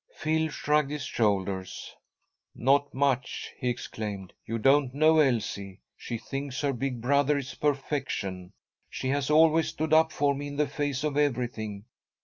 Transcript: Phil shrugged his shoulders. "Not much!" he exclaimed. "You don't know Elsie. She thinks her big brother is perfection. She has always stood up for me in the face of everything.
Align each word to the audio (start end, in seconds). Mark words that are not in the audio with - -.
Phil 0.15 0.49
shrugged 0.49 0.89
his 0.89 1.03
shoulders. 1.05 1.95
"Not 2.55 2.91
much!" 2.91 3.53
he 3.59 3.69
exclaimed. 3.69 4.33
"You 4.47 4.57
don't 4.57 4.95
know 4.95 5.19
Elsie. 5.19 5.81
She 5.95 6.17
thinks 6.17 6.61
her 6.61 6.73
big 6.73 7.01
brother 7.01 7.37
is 7.37 7.53
perfection. 7.53 8.51
She 8.89 9.09
has 9.09 9.29
always 9.29 9.67
stood 9.67 9.93
up 9.93 10.11
for 10.11 10.33
me 10.33 10.47
in 10.47 10.55
the 10.55 10.65
face 10.67 11.03
of 11.03 11.17
everything. 11.17 11.85